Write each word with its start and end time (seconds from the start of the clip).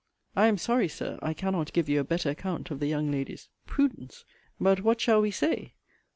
I 0.35 0.47
am 0.47 0.57
sorry, 0.57 0.87
Sir, 0.87 1.19
I 1.21 1.35
cannot 1.35 1.73
give 1.73 1.87
you 1.87 1.99
a 1.99 2.03
better 2.03 2.31
account 2.31 2.71
of 2.71 2.79
the 2.79 2.87
young 2.87 3.11
lady's 3.11 3.49
'prudence.' 3.67 4.25
But, 4.59 4.81
what 4.81 4.99
shall 4.99 5.21
we 5.21 5.29
say? 5.29 5.75